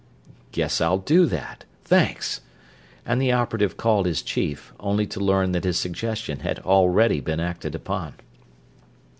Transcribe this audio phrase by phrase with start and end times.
[0.51, 2.41] "Guess I'll do that thanks,"
[3.05, 7.39] and the operative called his chief, only to learn that his suggestion had already been
[7.39, 8.15] acted upon.